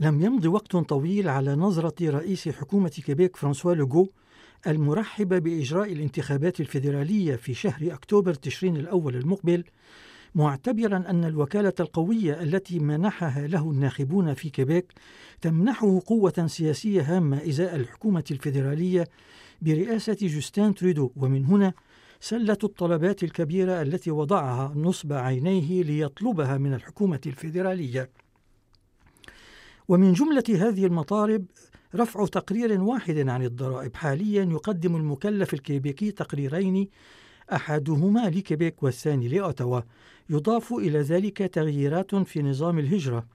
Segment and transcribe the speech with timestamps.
[0.00, 4.08] لم يمض وقت طويل على نظرة رئيس حكومة كيبيك فرانسوا لوغو
[4.66, 9.64] المرحبة بإجراء الانتخابات الفيدرالية في شهر أكتوبر تشرين الأول المقبل
[10.34, 14.92] معتبرا أن الوكالة القوية التي منحها له الناخبون في كيبيك
[15.40, 19.08] تمنحه قوة سياسية هامة إزاء الحكومة الفيدرالية
[19.62, 21.72] برئاسة جوستين ترودو ومن هنا
[22.20, 28.10] سلة الطلبات الكبيرة التي وضعها نصب عينيه ليطلبها من الحكومة الفيدرالية.
[29.88, 31.46] ومن جملة هذه المطالب
[31.94, 33.96] رفع تقرير واحد عن الضرائب.
[33.96, 36.88] حاليا يقدم المكلف الكيبيكي تقريرين
[37.52, 39.80] أحدهما لكيبيك والثاني لأوتاوا.
[40.30, 43.26] يضاف إلى ذلك تغييرات في نظام الهجرة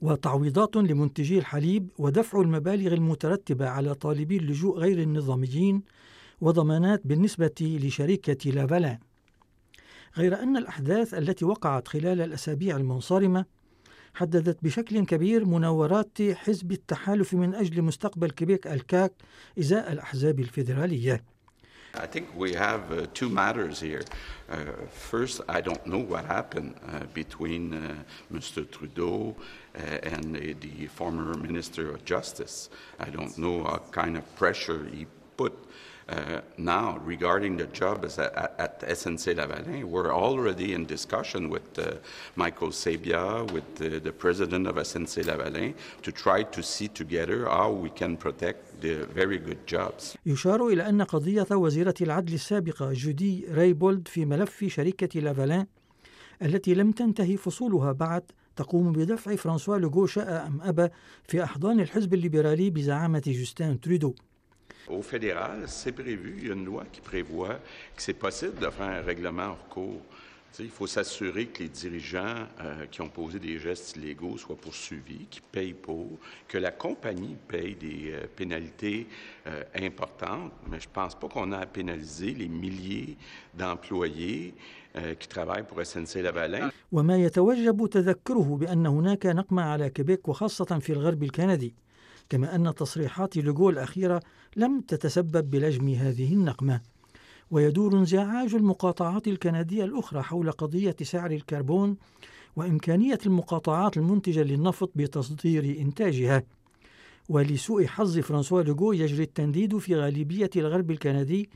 [0.00, 5.82] وتعويضات لمنتجي الحليب ودفع المبالغ المترتبة على طالبي اللجوء غير النظاميين
[6.40, 8.98] وضمانات بالنسبة لشركة لافالان.
[10.16, 13.44] غير أن الأحداث التي وقعت خلال الأسابيع المنصرمة
[14.14, 19.12] حددت بشكل كبير مناورات حزب التحالف من أجل مستقبل كيبيك الكاك
[19.58, 21.24] إزاء الأحزاب الفيدرالية
[21.96, 24.02] I think we have uh, two matters here.
[24.50, 24.56] Uh,
[24.90, 27.94] first, I don't know what happened uh, between uh,
[28.32, 28.68] Mr.
[28.68, 29.36] Trudeau
[29.76, 32.68] uh, and the former Minister of Justice.
[32.98, 35.54] I don't know what kind of pressure he put
[36.06, 41.94] Uh, now, regarding the job at, at SNC Lavalin, we're already in discussion with uh,
[42.36, 47.70] Michael Sabia, with the, the, president of SNC Lavalin, to try to see together how
[47.70, 50.16] we can protect the very good jobs.
[50.26, 55.66] يشار إلى أن قضية وزيرة العدل السابقة جودي ريبولد في ملف شركة Lavalin
[56.42, 58.22] التي لم تنتهي فصولها بعد
[58.56, 60.88] تقوم بدفع فرانسوا لوغو شاء أم أبى
[61.28, 64.14] في أحضان الحزب الليبرالي بزعامة جوستين تريدو
[64.89, 67.59] Au fédéral, c'est prévu, il y a une loi qui prévoit
[67.95, 70.01] que c'est possible de faire un règlement hors cours.
[70.59, 75.27] il faut s'assurer que les dirigeants euh, qui ont posé des gestes illégaux soient poursuivis,
[75.29, 76.07] qu'ils payent pour,
[76.47, 79.07] que la compagnie paye des euh, pénalités
[79.45, 83.15] euh, importantes, mais je ne pense pas qu'on a à pénaliser les milliers
[83.53, 84.55] d'employés
[85.19, 86.71] qui travaillent pour SNC Lavalin.
[86.91, 91.73] وما يتوجب تذكره بأن هناك نقمة على كيبيك وخاصة في الغرب الكندي
[92.28, 94.20] كما أن تصريحات لوغو الأخيرة
[94.56, 96.80] لم تتسبب بلجم هذه النقمة.
[97.50, 101.96] ويدور انزعاج المقاطعات الكندية الأخرى حول قضية سعر الكربون
[102.56, 106.42] وإمكانية المقاطعات المنتجة للنفط بتصدير إنتاجها.
[107.28, 111.50] ولسوء حظ فرانسوا لوغو يجري التنديد في غالبية الغرب الكندي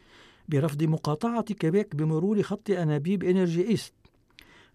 [0.48, 3.92] برفض مقاطعة كيبيك بمرور خط أنابيب Energy East.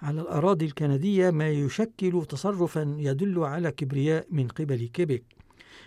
[0.02, 5.24] على الأراضي الكندية ما يشكل تصرفا يدل على كبرياء من قبل كيبيك.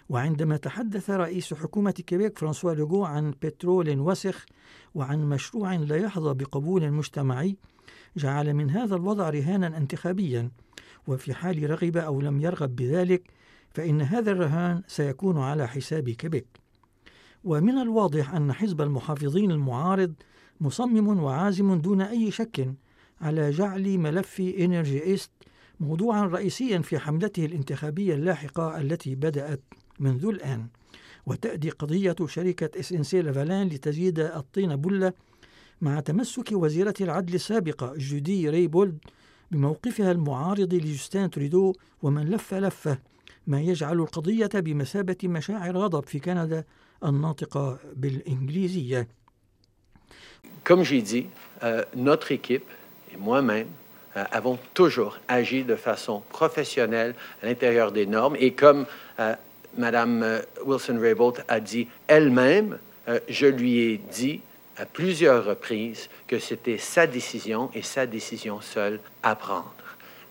[0.09, 4.47] وعندما تحدث رئيس حكومة كيبيك فرانسوا لوغو عن بترول وسخ
[4.95, 7.57] وعن مشروع لا يحظى بقبول مجتمعي
[8.17, 10.51] جعل من هذا الوضع رهانا انتخابيا.
[11.07, 13.31] وفي حال رغب أو لم يرغب بذلك
[13.71, 16.47] فإن هذا الرهان سيكون على حساب كيبيك.
[17.45, 20.15] ومن الواضح أن حزب المحافظين المعارض
[20.61, 22.75] مصمم وعازم دون أي شك
[23.21, 25.31] على جعل ملف Energy East
[25.81, 29.61] موضوعا رئيسيا في حملته الانتخابية اللاحقة التي بدأت
[29.99, 30.67] منذ الآن
[31.27, 35.13] وتأتي قضية شركة SNC Lavalin لتزيد الطين بلة
[35.81, 38.99] مع تمسك وزيرة العدل السابقة جودي ريبولد
[39.51, 41.73] بموقفها المعارض لجوستين تريدو
[42.03, 42.99] ومن لف لفه
[43.47, 46.65] ما يجعل القضية بمثابة مشاعر غضب في كندا
[47.05, 49.09] الناطقة بالإنجليزية.
[50.65, 51.27] Comme j'ai dit,
[51.63, 52.69] euh, notre équipe
[53.13, 53.69] et moi-même
[54.17, 58.87] euh, avons toujours agi de façon professionnelle à l'intérieur des normes et comme
[59.21, 59.35] euh,
[59.77, 62.79] Madame euh, Wilson-Raybould a dit elle-même,
[63.09, 64.41] euh, je lui ai dit
[64.79, 69.75] à plusieurs reprises que c'était sa décision et sa décision seule à prendre.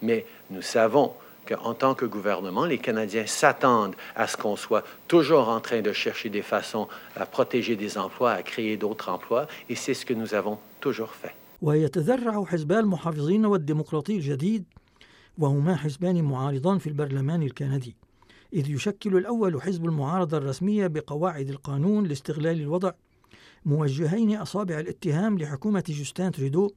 [0.02, 1.13] Mais nous savons
[1.47, 5.94] qu'en tant que gouvernement, les Canadiens s'attendent à ce qu'on soit toujours en train de
[5.94, 10.13] chercher des façons à protéger des emplois, à créer d'autres emplois, et c'est ce que
[10.13, 11.34] nous avons toujours fait.
[18.56, 22.91] إذ يشكل الأول حزب المعارضة الرسمية بقواعد القانون لاستغلال الوضع
[23.66, 26.72] موجهين أصابع الاتهام لحكومة جوستان تريدو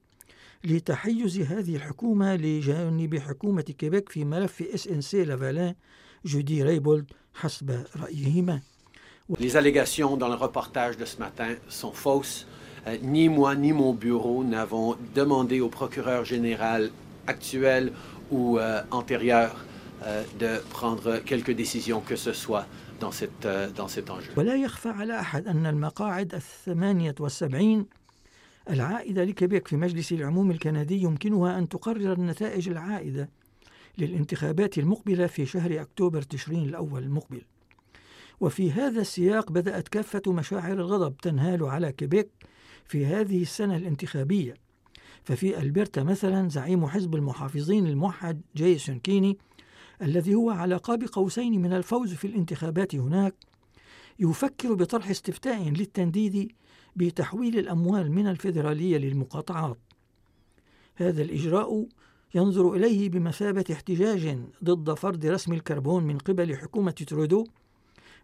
[0.63, 5.75] لتحيز هذه الحكومة لجانب حكومة كيبيك في ملف SNC Lavalin
[6.25, 8.61] جودي ريبولد حسب رأيهما.
[9.39, 12.47] Les allégations dans le reportage de ce matin sont fausses.
[12.86, 16.90] Euh, ni moi ni mon bureau n'avons demandé au procureur général
[17.26, 17.92] actuel
[18.30, 19.50] ou euh, antérieur
[20.06, 22.66] Euh, de prendre quelques décisions que ce soit
[23.00, 24.32] dans, cette, euh, dans cet enjeu.
[24.36, 27.86] ولا يخفى على أحد أن المقاعد الثمانية والسبعين
[28.70, 33.28] العائدة لكيبيك في مجلس العموم الكندي يمكنها أن تقرر النتائج العائدة
[33.98, 37.42] للانتخابات المقبلة في شهر أكتوبر تشرين الأول المقبل
[38.39, 42.29] وفي هذا السياق بدأت كافة مشاعر الغضب تنهال على كيبيك
[42.85, 44.53] في هذه السنة الانتخابية.
[45.23, 49.37] ففي ألبرتا مثلا زعيم حزب المحافظين الموحد جيسون كيني
[50.01, 53.35] الذي هو على قاب قوسين من الفوز في الانتخابات هناك
[54.19, 56.51] يفكر بطرح استفتاء للتنديد
[56.95, 59.77] بتحويل الأموال من الفيدرالية للمقاطعات.
[60.95, 61.87] هذا الإجراء
[62.35, 67.45] ينظر إليه بمثابة احتجاج ضد فرض رسم الكربون من قبل حكومة ترودو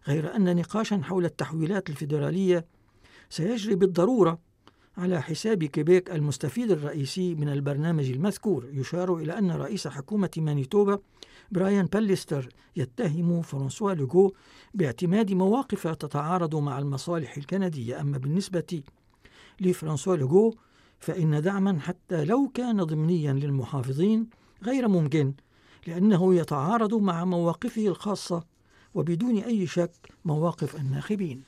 [0.08, 2.66] غير أن نقاشا حول التحويلات الفيدرالية
[3.30, 4.38] سيجري بالضرورة
[4.96, 8.68] على حساب كيبيك المستفيد الرئيسي من البرنامج المذكور.
[8.72, 10.98] يشار إلى أن رئيس حكومة مانيتوبا
[11.50, 14.34] برايان باليستر يتهم فرانسوا لوغو
[14.74, 18.00] باعتماد مواقف تتعارض مع المصالح الكندية.
[18.00, 18.82] أما بالنسبة
[19.60, 20.54] لفرانسوا لوغو
[20.98, 24.28] فإن دعما حتى لو كان ضمنيا للمحافظين
[24.62, 25.34] غير ممكن
[25.86, 28.44] لأنه يتعارض مع مواقفه الخاصة
[28.96, 29.90] وبدون أي شك
[30.24, 31.42] مواقف الناخبين.